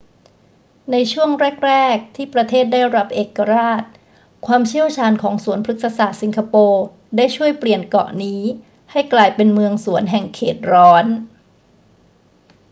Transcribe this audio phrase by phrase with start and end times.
[0.91, 1.29] ในช่วง
[1.65, 3.83] แรก ๆ ที่ประเทศได้รับเอกราช
[4.45, 6.85] ความเชี่ยวชาญของสวนพฤกษศาสตร์สิงคโปร์
[7.17, 8.41] ได้ช่วยเปลี่ยนเกาะนี้
[8.91, 11.05] ให้กลายเป็นเมืองสวนแห่งเขตร้อน